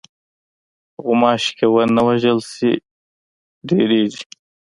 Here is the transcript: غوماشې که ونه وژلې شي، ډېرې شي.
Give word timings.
غوماشې 1.03 1.51
که 1.57 1.65
ونه 1.73 2.01
وژلې 2.07 2.43
شي، 2.53 2.71
ډېرې 3.67 4.01
شي. 4.17 4.25